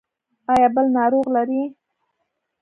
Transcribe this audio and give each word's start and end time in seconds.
ایا 0.51 0.67
بل 0.75 0.85
ناروغ 0.95 1.25
لرئ؟ 1.35 1.63